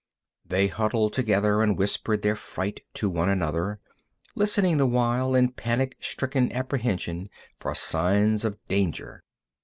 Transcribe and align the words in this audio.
They 0.43 0.65
huddled 0.65 1.13
together 1.13 1.61
and 1.61 1.77
whispered 1.77 2.23
their 2.23 2.35
fright 2.35 2.79
to 2.95 3.07
one 3.07 3.29
another, 3.29 3.79
listening 4.33 4.77
the 4.77 4.87
while 4.87 5.35
in 5.35 5.51
panic 5.51 5.95
stricken 5.99 6.51
apprehension 6.51 7.29
for 7.59 7.75
signs 7.75 8.43
of 8.43 8.57
danger. 8.67 9.23